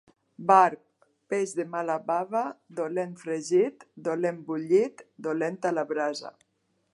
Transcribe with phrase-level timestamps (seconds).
[0.51, 0.79] Barb,
[1.33, 2.41] peix de mala bava:
[2.79, 6.35] dolent fregit, dolent bullit, dolent a la brasa.